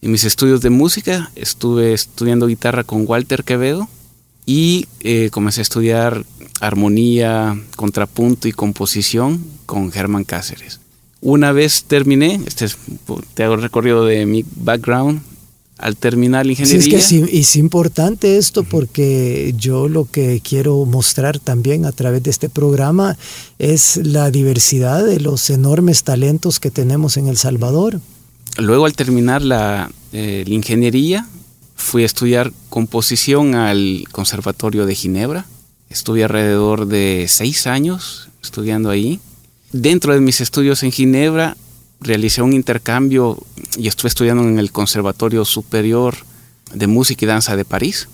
mis 0.02 0.24
estudios 0.24 0.60
de 0.60 0.70
música, 0.70 1.30
estuve 1.36 1.92
estudiando 1.92 2.46
guitarra 2.46 2.84
con 2.84 3.04
Walter 3.06 3.44
Quevedo 3.44 3.88
y 4.46 4.86
eh, 5.00 5.28
comencé 5.30 5.60
a 5.60 5.62
estudiar 5.62 6.24
armonía, 6.60 7.60
contrapunto 7.76 8.48
y 8.48 8.52
composición 8.52 9.44
con 9.66 9.92
Germán 9.92 10.24
Cáceres. 10.24 10.80
Una 11.20 11.52
vez 11.52 11.84
terminé, 11.84 12.40
este 12.46 12.64
es, 12.64 12.78
te 13.34 13.44
hago 13.44 13.54
el 13.54 13.62
recorrido 13.62 14.04
de 14.06 14.24
mi 14.24 14.44
background, 14.56 15.20
al 15.80 15.96
terminar 15.96 16.44
la 16.44 16.52
ingeniería. 16.52 16.82
Sí, 16.82 17.18
es 17.20 17.28
que 17.28 17.40
es, 17.40 17.56
importante 17.56 18.36
esto 18.36 18.64
porque 18.64 19.54
yo 19.56 19.88
lo 19.88 20.04
que 20.04 20.40
quiero 20.46 20.84
mostrar 20.84 21.38
también 21.38 21.86
a 21.86 21.92
través 21.92 22.22
de 22.22 22.30
este 22.30 22.48
programa 22.48 23.16
es 23.58 23.98
la 24.02 24.30
diversidad 24.30 25.04
de 25.04 25.20
los 25.20 25.48
enormes 25.48 26.04
talentos 26.04 26.60
que 26.60 26.70
tenemos 26.70 27.16
en 27.16 27.28
El 27.28 27.38
Salvador. 27.38 28.00
Luego 28.58 28.84
al 28.84 28.94
terminar 28.94 29.42
la, 29.42 29.90
eh, 30.12 30.44
la 30.46 30.54
ingeniería 30.54 31.26
fui 31.76 32.02
a 32.02 32.06
estudiar 32.06 32.52
composición 32.68 33.54
al 33.54 34.04
Conservatorio 34.12 34.84
de 34.84 34.94
Ginebra. 34.94 35.46
Estuve 35.88 36.24
alrededor 36.24 36.86
de 36.86 37.24
seis 37.28 37.66
años 37.66 38.28
estudiando 38.42 38.90
ahí. 38.90 39.18
Dentro 39.72 40.12
de 40.12 40.20
mis 40.20 40.40
estudios 40.42 40.82
en 40.82 40.92
Ginebra 40.92 41.56
realicé 42.00 42.42
un 42.42 42.52
intercambio 42.52 43.38
y 43.76 43.88
estuve 43.88 44.08
estudiando 44.08 44.42
en 44.42 44.58
el 44.58 44.72
Conservatorio 44.72 45.44
Superior 45.44 46.16
de 46.74 46.86
Música 46.86 47.24
y 47.24 47.28
Danza 47.28 47.56
de 47.56 47.64
París. 47.64 48.08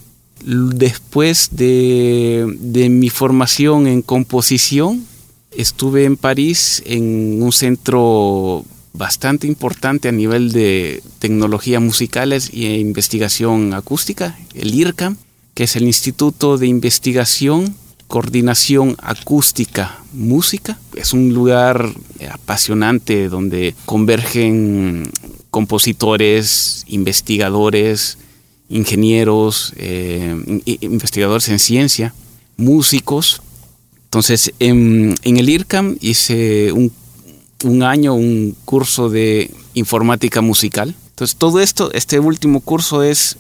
Después 0.45 1.51
de, 1.53 2.47
mi 2.91 3.11
formación 3.11 3.87
en 3.87 4.03
composición, 4.03 5.07
estuve 5.51 6.05
en 6.05 6.17
París 6.17 6.83
en 6.85 7.43
un 7.43 7.53
centro 7.53 8.65
bastante 8.93 9.47
importante 9.47 10.09
a 10.09 10.13
nivel 10.13 10.53
de 10.53 11.03
tecnologías 11.19 11.83
musicales 11.83 12.51
e 12.53 12.79
investigación 12.79 13.75
acústica, 13.75 14.39
el 14.55 14.75
IRCAM, 14.75 15.17
que 15.55 15.65
es 15.65 15.77
el 15.77 15.85
Instituto 15.85 16.59
de 16.59 16.67
Investigación 16.67 17.75
coordinación 18.09 18.97
acústica 19.03 19.99
música. 20.13 20.79
Es 20.95 21.13
un 21.13 21.35
lugar 21.35 21.93
apasionante 22.31 23.29
donde 23.29 23.75
convergen 23.85 25.11
compositores, 25.51 26.85
investigadores, 26.87 28.19
ingenieros, 28.69 29.73
eh, 29.77 30.35
investigadores 30.81 31.49
en 31.49 31.59
ciencia, 31.59 32.15
músicos. 32.57 33.43
Entonces, 34.05 34.53
en, 34.59 35.15
el 35.23 35.49
IRCAM 35.49 35.97
hice 36.01 36.73
un, 36.73 36.93
un, 37.65 37.83
año, 37.83 38.15
un 38.15 38.57
curso 38.65 39.09
de 39.09 39.51
informática 39.75 40.41
musical. 40.41 40.95
Entonces, 41.11 41.37
todo 41.37 41.61
esto, 41.61 41.93
este 41.93 42.19
último 42.19 42.61
curso 42.61 43.03
es, 43.03 43.37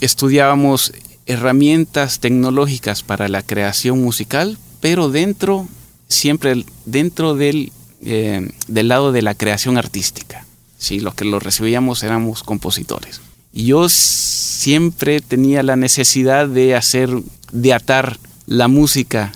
estudiábamos 0.00 0.92
herramientas 1.26 2.20
tecnológicas 2.20 3.02
para 3.02 3.28
la 3.28 3.42
creación 3.42 4.00
musical, 4.02 4.58
pero 4.80 5.10
dentro, 5.10 5.68
siempre 6.08 6.64
dentro 6.84 7.34
del, 7.34 7.72
eh, 8.02 8.48
del 8.68 8.88
lado 8.88 9.12
de 9.12 9.22
la 9.22 9.34
creación 9.34 9.76
artística. 9.76 10.46
¿sí? 10.78 11.00
Los 11.00 11.14
que 11.14 11.24
lo 11.24 11.40
recibíamos 11.40 12.02
éramos 12.02 12.42
compositores. 12.42 13.20
Y 13.52 13.66
yo 13.66 13.88
siempre 13.88 15.20
tenía 15.20 15.62
la 15.62 15.76
necesidad 15.76 16.48
de 16.48 16.74
hacer, 16.74 17.10
de 17.52 17.72
atar 17.72 18.18
la 18.46 18.68
música 18.68 19.32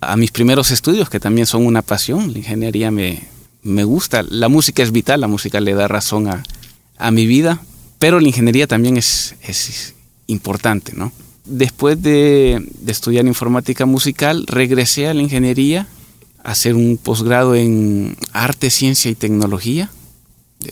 a 0.00 0.16
mis 0.16 0.30
primeros 0.30 0.70
estudios, 0.70 1.08
que 1.08 1.20
también 1.20 1.46
son 1.46 1.66
una 1.66 1.82
pasión. 1.82 2.32
La 2.32 2.38
ingeniería 2.38 2.90
me, 2.90 3.22
me 3.62 3.84
gusta. 3.84 4.22
La 4.22 4.48
música 4.48 4.82
es 4.82 4.92
vital, 4.92 5.20
la 5.20 5.28
música 5.28 5.60
le 5.60 5.74
da 5.74 5.88
razón 5.88 6.28
a, 6.28 6.42
a 6.98 7.10
mi 7.10 7.26
vida, 7.26 7.60
pero 7.98 8.20
la 8.20 8.28
ingeniería 8.28 8.66
también 8.66 8.96
es, 8.96 9.36
es 9.42 9.94
importante, 10.26 10.92
¿no? 10.94 11.12
Después 11.52 12.00
de, 12.00 12.66
estudiar 12.86 13.26
informática 13.26 13.84
musical, 13.84 14.46
regresé 14.46 15.06
a 15.08 15.12
la 15.12 15.20
ingeniería 15.20 15.86
a 16.42 16.52
hacer 16.52 16.74
un 16.74 16.96
posgrado 16.96 17.54
en 17.54 18.16
arte, 18.32 18.70
ciencia 18.70 19.10
y 19.10 19.14
tecnología. 19.14 19.90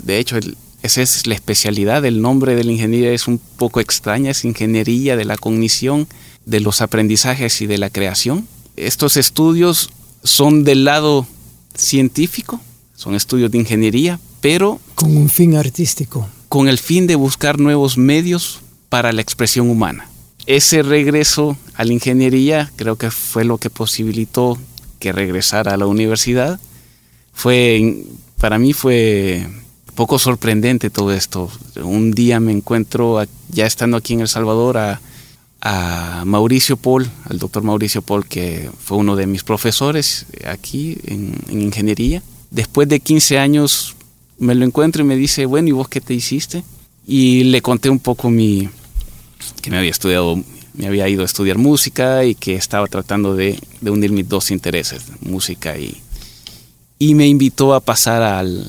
De 0.03 0.19
hecho, 0.19 0.38
esa 0.83 1.03
es 1.03 1.27
la 1.27 1.35
especialidad. 1.35 2.07
El 2.07 2.23
nombre 2.23 2.55
de 2.55 2.64
la 2.64 2.73
ingeniería 2.73 3.12
es 3.12 3.29
un 3.29 3.38
poco 3.59 3.81
extraña, 3.81 4.31
es 4.31 4.47
ingeniería 4.47 5.19
de 5.19 5.27
la 5.27 5.37
cognición, 5.37 6.09
de 6.47 6.61
los 6.61 6.81
aprendizajes 6.81 7.61
y 7.61 7.66
de 7.66 7.77
la 7.77 7.90
creación. 7.90 8.49
Estos 8.77 9.19
estudios 9.19 9.90
son 10.25 10.64
del 10.64 10.87
lado 10.87 11.27
científico, 11.75 12.59
son 12.97 13.14
estudios 13.14 13.51
de 13.51 13.59
ingeniería, 13.59 14.19
pero... 14.40 14.81
Con 14.95 15.14
un 15.14 15.29
fin 15.29 15.57
artístico. 15.57 16.27
Con 16.49 16.69
el 16.69 16.79
fin 16.79 17.07
de 17.07 17.16
buscar 17.16 17.61
nuevos 17.61 17.99
medios 17.99 18.61
para 18.88 19.12
la 19.12 19.21
expresión 19.21 19.69
humana 19.69 20.10
ese 20.46 20.83
regreso 20.83 21.57
a 21.74 21.85
la 21.85 21.92
ingeniería 21.92 22.70
creo 22.76 22.96
que 22.96 23.11
fue 23.11 23.44
lo 23.44 23.59
que 23.59 23.70
posibilitó 23.70 24.59
que 24.98 25.12
regresara 25.12 25.74
a 25.74 25.76
la 25.76 25.87
universidad. 25.87 26.61
Fue, 27.33 28.05
para 28.38 28.59
mí 28.59 28.72
fue 28.72 29.46
poco 29.94 30.18
sorprendente 30.18 30.90
todo 30.90 31.12
esto. 31.12 31.50
Un 31.83 32.12
día 32.12 32.38
me 32.40 32.53
encuentro, 32.53 33.22
ya 33.48 33.66
estando 33.66 33.96
aquí 33.96 34.14
en 34.14 34.20
El 34.20 34.29
Salvador, 34.29 34.79
a, 34.79 35.00
Mauricio 36.24 36.79
Paul, 36.79 37.11
al 37.29 37.38
doctor 37.38 37.62
Mauricio 37.62 38.00
Paul, 38.00 38.24
que 38.26 38.70
fue 38.83 38.96
uno 38.96 39.14
de 39.14 39.26
mis 39.26 39.42
profesores 39.42 40.24
aquí 40.46 40.96
en, 41.05 41.35
en, 41.48 41.61
ingeniería. 41.61 42.22
Después 42.50 42.88
de 42.88 43.00
15 43.00 43.38
años 43.38 43.94
me 44.38 44.55
lo 44.55 44.64
encuentro 44.64 45.03
y 45.03 45.07
me 45.07 45.16
dice, 45.16 45.44
bueno, 45.44 45.68
¿y 45.68 45.72
vos 45.72 45.88
qué 45.88 46.00
te 46.00 46.14
hiciste? 46.14 46.64
Y 47.07 47.44
le 47.44 47.61
conté 47.61 47.90
un 47.90 47.98
poco 47.98 48.31
mi, 48.31 48.70
que 49.62 49.70
me 49.70 49.79
había 49.79 49.90
estudiado, 49.90 50.42
me 50.74 50.87
había 50.87 51.09
ido 51.09 51.22
a 51.22 51.26
estudiar 51.26 51.59
música 51.59 52.24
y 52.24 52.35
que 52.35 52.55
estaba 52.55 52.87
tratando 52.87 53.35
de, 53.35 53.59
unir 53.83 54.12
mis 54.12 54.29
dos 54.29 54.50
intereses, 54.50 55.03
música 55.20 55.79
y, 55.79 56.00
y 56.98 57.14
me 57.14 57.26
invitó 57.26 57.74
a 57.74 57.81
pasar 57.81 58.22
al, 58.22 58.66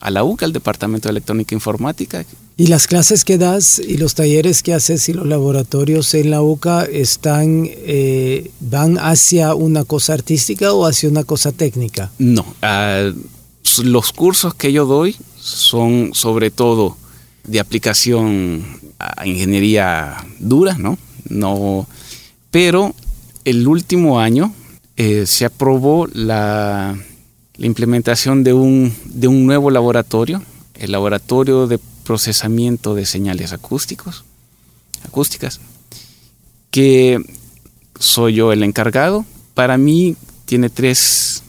a 0.00 0.10
la 0.10 0.22
UCA, 0.22 0.46
al 0.46 0.52
Departamento 0.52 1.08
de 1.08 1.12
Electrónica 1.12 1.54
e 1.54 1.56
Informática. 1.56 2.24
¿Y 2.56 2.68
las 2.68 2.86
clases 2.86 3.24
que 3.24 3.36
das 3.36 3.80
y 3.80 3.96
los 3.96 4.14
talleres 4.14 4.62
que 4.62 4.74
haces 4.74 5.08
y 5.08 5.12
los 5.12 5.26
laboratorios 5.26 6.14
en 6.14 6.30
la 6.30 6.40
UCA 6.40 6.84
están, 6.84 7.68
eh, 7.68 8.50
van 8.60 8.96
hacia 8.98 9.54
una 9.54 9.84
cosa 9.84 10.12
artística 10.12 10.72
o 10.72 10.86
hacia 10.86 11.08
una 11.08 11.24
cosa 11.24 11.50
técnica? 11.50 12.12
No, 12.18 12.46
ah, 12.62 13.10
los 13.82 14.12
cursos 14.12 14.54
que 14.54 14.72
yo 14.72 14.84
doy 14.84 15.16
son 15.36 16.10
sobre 16.12 16.50
todo 16.50 16.96
de 17.44 17.58
aplicación 17.58 18.64
ingeniería 19.24 20.16
dura, 20.38 20.76
¿no? 20.78 20.98
no 21.28 21.86
pero 22.50 22.94
el 23.44 23.66
último 23.66 24.20
año 24.20 24.54
eh, 24.96 25.26
se 25.26 25.44
aprobó 25.44 26.06
la, 26.12 26.96
la 27.56 27.66
implementación 27.66 28.44
de 28.44 28.52
un, 28.52 28.94
de 29.04 29.28
un, 29.28 29.46
nuevo 29.46 29.70
laboratorio, 29.70 30.42
el 30.74 30.92
laboratorio 30.92 31.66
de 31.66 31.78
procesamiento 32.04 32.94
de 32.94 33.06
señales 33.06 33.52
acústicos, 33.52 34.24
acústicas, 35.04 35.60
que 36.70 37.20
soy 37.98 38.34
yo 38.34 38.52
el 38.52 38.62
encargado. 38.62 39.24
Para 39.54 39.78
mí 39.78 40.16
tiene 40.44 40.70
tres, 40.70 41.42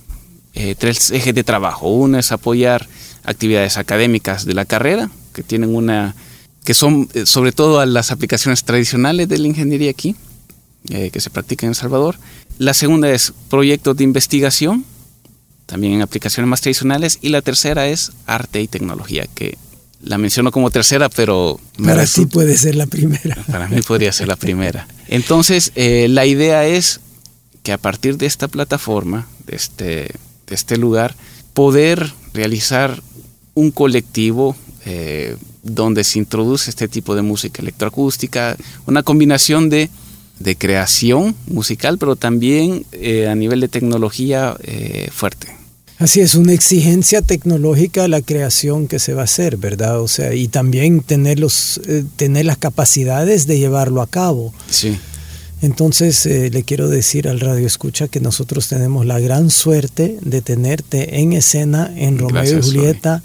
eh, 0.53 0.75
tres 0.75 1.11
ejes 1.11 1.35
de 1.35 1.43
trabajo. 1.43 1.89
Uno 1.89 2.17
es 2.17 2.31
apoyar 2.31 2.87
actividades 3.23 3.77
académicas 3.77 4.45
de 4.45 4.53
la 4.53 4.65
carrera, 4.65 5.09
que 5.33 5.43
tienen 5.43 5.75
una 5.75 6.15
que 6.65 6.73
son 6.73 7.07
eh, 7.13 7.25
sobre 7.25 7.51
todo 7.51 7.79
a 7.79 7.85
las 7.85 8.11
aplicaciones 8.11 8.63
tradicionales 8.63 9.29
de 9.29 9.37
la 9.37 9.47
ingeniería 9.47 9.91
aquí, 9.91 10.15
eh, 10.89 11.11
que 11.11 11.21
se 11.21 11.29
practica 11.29 11.65
en 11.65 11.69
El 11.69 11.75
Salvador. 11.75 12.17
La 12.57 12.73
segunda 12.73 13.09
es 13.09 13.33
proyectos 13.49 13.95
de 13.95 14.03
investigación, 14.03 14.83
también 15.67 15.93
en 15.93 16.01
aplicaciones 16.01 16.49
más 16.49 16.61
tradicionales. 16.61 17.19
Y 17.21 17.29
la 17.29 17.41
tercera 17.41 17.87
es 17.87 18.11
arte 18.25 18.61
y 18.61 18.67
tecnología, 18.67 19.27
que 19.33 19.57
la 20.01 20.17
menciono 20.17 20.51
como 20.51 20.71
tercera, 20.71 21.07
pero... 21.09 21.59
Para 21.83 22.05
ti 22.05 22.25
puede 22.25 22.57
ser 22.57 22.75
la 22.75 22.87
primera. 22.87 23.35
Para 23.47 23.67
mí 23.67 23.81
podría 23.81 24.11
ser 24.11 24.27
la 24.27 24.35
primera. 24.35 24.87
Entonces, 25.07 25.71
eh, 25.75 26.07
la 26.09 26.25
idea 26.25 26.65
es 26.65 26.99
que 27.63 27.73
a 27.73 27.77
partir 27.77 28.17
de 28.17 28.25
esta 28.25 28.47
plataforma, 28.47 29.27
de 29.45 29.55
este, 29.55 29.83
de 30.47 30.55
este 30.55 30.77
lugar, 30.77 31.15
poder 31.53 32.11
realizar 32.33 33.01
un 33.53 33.71
colectivo 33.71 34.55
eh, 34.85 35.35
donde 35.65 36.05
se 36.05 36.19
introduce 36.19 36.69
este 36.69 36.87
tipo 36.87 37.13
de 37.15 37.23
música 37.23 37.61
electroacústica, 37.61 38.55
una 38.85 39.03
combinación 39.03 39.69
de, 39.69 39.89
de 40.39 40.55
creación 40.55 41.35
musical, 41.47 41.97
pero 41.97 42.15
también 42.15 42.85
eh, 42.93 43.27
a 43.27 43.35
nivel 43.35 43.59
de 43.59 43.67
tecnología 43.67 44.55
fuerte. 45.11 45.55
Así 45.97 46.19
es, 46.19 46.35
una 46.35 46.51
exigencia 46.51 47.21
tecnológica 47.21 48.07
la 48.09 48.21
creación 48.21 48.87
que 48.87 48.99
se 48.99 49.13
va 49.13 49.21
a 49.21 49.25
hacer, 49.25 49.55
¿verdad? 49.55 50.01
O 50.01 50.09
sea, 50.09 50.33
y 50.33 50.49
también 50.49 51.01
tener, 51.01 51.39
los, 51.39 51.79
eh, 51.87 52.03
tener 52.17 52.45
las 52.45 52.57
capacidades 52.57 53.47
de 53.47 53.59
llevarlo 53.59 54.01
a 54.01 54.07
cabo. 54.07 54.53
Sí. 54.69 54.97
Entonces 55.61 56.25
eh, 56.25 56.49
le 56.51 56.63
quiero 56.63 56.89
decir 56.89 57.27
al 57.27 57.39
radio 57.39 57.65
escucha 57.65 58.07
que 58.07 58.19
nosotros 58.19 58.67
tenemos 58.67 59.05
la 59.05 59.19
gran 59.19 59.49
suerte 59.49 60.17
de 60.21 60.41
tenerte 60.41 61.19
en 61.19 61.33
escena 61.33 61.91
en 61.95 62.19
Romeo 62.19 62.59
y 62.59 62.61
Julieta, 62.61 63.23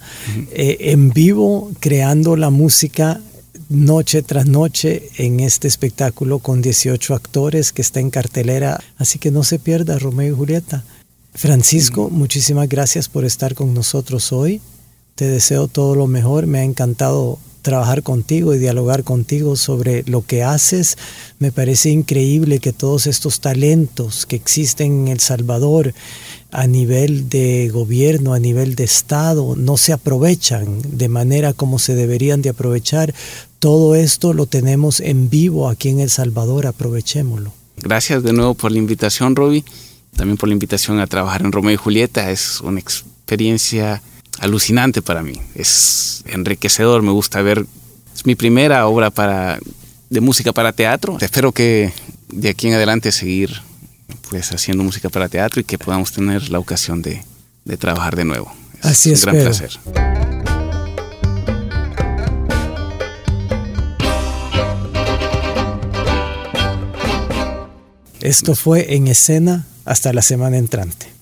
eh, 0.53 0.77
en 0.81 1.11
vivo, 1.11 1.71
creando 1.81 2.37
la 2.37 2.51
música 2.51 3.21
noche 3.69 4.23
tras 4.23 4.47
noche 4.47 5.11
en 5.17 5.41
este 5.41 5.69
espectáculo 5.69 6.41
con 6.41 6.61
18 6.63 7.15
actores 7.15 7.73
que 7.73 7.83
está 7.83 8.01
en 8.01 8.11
cartelera. 8.11 8.81
Así 8.97 9.19
que 9.19 9.31
no 9.31 9.45
se 9.45 9.59
pierda 9.59 9.99
Romeo 9.99 10.33
y 10.33 10.37
Julieta. 10.37 10.85
Francisco, 11.35 12.11
muchísimas 12.11 12.69
gracias 12.69 13.09
por 13.09 13.25
estar 13.25 13.55
con 13.55 13.73
nosotros 13.73 14.33
hoy. 14.33 14.61
Te 15.15 15.27
deseo 15.27 15.69
todo 15.69 15.95
lo 15.95 16.07
mejor. 16.07 16.47
Me 16.47 16.59
ha 16.59 16.65
encantado 16.65 17.39
trabajar 17.63 18.03
contigo 18.03 18.55
y 18.55 18.59
dialogar 18.59 19.05
contigo 19.05 19.57
sobre 19.57 20.03
lo 20.07 20.25
que 20.25 20.43
haces. 20.43 20.97
Me 21.39 21.53
parece 21.53 21.91
increíble 21.91 22.59
que 22.59 22.73
todos 22.73 23.07
estos 23.07 23.41
talentos 23.41 24.27
que 24.27 24.37
existen 24.37 25.03
en 25.03 25.09
El 25.09 25.21
Salvador 25.21 25.95
a 26.53 26.67
nivel 26.67 27.29
de 27.29 27.69
gobierno, 27.73 28.35
a 28.35 28.39
nivel 28.39 28.75
de 28.75 28.85
Estado, 28.85 29.55
no 29.57 29.77
se 29.77 29.93
aprovechan 29.93 30.83
de 30.83 31.09
manera 31.09 31.53
como 31.53 31.79
se 31.79 31.95
deberían 31.95 32.43
de 32.43 32.51
aprovechar. 32.51 33.15
Todo 33.59 33.95
esto 33.95 34.33
lo 34.33 34.47
tenemos 34.47 35.01
en 35.01 35.31
vivo 35.31 35.69
aquí 35.69 35.91
en 35.91 36.01
El 36.01 36.11
Salvador, 36.11 36.67
aprovechémoslo. 36.67 37.53
Gracias 37.77 38.23
de 38.23 38.33
nuevo 38.33 38.55
por 38.55 38.73
la 38.73 38.79
invitación, 38.79 39.37
Roby 39.37 39.65
también 40.17 40.37
por 40.37 40.49
la 40.49 40.53
invitación 40.53 41.01
a 41.01 41.07
trabajar 41.07 41.43
en 41.43 41.53
Romeo 41.53 41.73
y 41.73 41.77
Julieta. 41.77 42.31
Es 42.31 42.61
una 42.61 42.81
experiencia 42.81 44.03
alucinante 44.41 45.03
para 45.03 45.23
mí. 45.23 45.35
Es 45.55 46.25
enriquecedor, 46.27 47.03
me 47.03 47.13
gusta 47.13 47.41
ver. 47.43 47.65
Es 48.15 48.27
mi 48.27 48.35
primera 48.35 48.87
obra 48.89 49.11
para, 49.11 49.61
de 50.09 50.21
música 50.21 50.53
para 50.53 50.73
teatro. 50.73 51.19
Espero 51.21 51.53
que 51.53 51.93
de 52.29 52.49
aquí 52.49 52.69
en 52.69 52.75
adelante 52.75 53.13
seguir 53.13 53.63
pues 54.29 54.53
haciendo 54.53 54.83
música 54.83 55.09
para 55.09 55.29
teatro 55.29 55.61
y 55.61 55.65
que 55.65 55.79
podamos 55.79 56.13
tener 56.13 56.51
la 56.51 56.59
ocasión 56.59 57.03
de, 57.03 57.23
de 57.65 57.77
trabajar 57.77 58.17
de 58.17 58.25
nuevo. 58.25 58.53
Es 58.81 58.87
Así 58.87 59.13
es. 59.13 59.25
Un 59.25 59.33
gran 59.33 59.45
placer. 59.45 59.71
Esto 68.21 68.55
fue 68.55 68.95
en 68.95 69.09
escena 69.09 69.67
hasta 69.85 70.13
la 70.13 70.23
semana 70.23 70.59
entrante. 70.59 71.20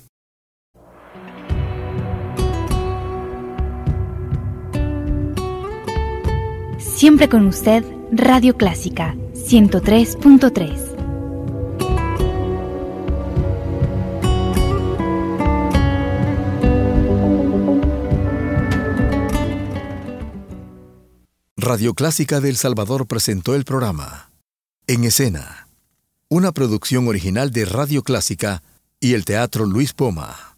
Siempre 6.99 7.29
con 7.29 7.47
usted, 7.47 7.85
Radio 8.11 8.57
Clásica 8.57 9.15
103.3. 9.35 10.97
Radio 21.57 21.95
Clásica 21.95 22.41
de 22.41 22.49
El 22.49 22.57
Salvador 22.57 23.07
presentó 23.07 23.55
el 23.55 23.65
programa 23.65 24.33
En 24.89 25.05
Escena 25.05 25.69
una 26.29 26.51
producción 26.51 27.07
original 27.07 27.53
de 27.53 27.65
Radio 27.65 28.03
Clásica 28.03 28.65
y 28.99 29.15
el 29.15 29.25
Teatro 29.25 29.67
Luis 29.67 29.93
Poma. 29.93 30.49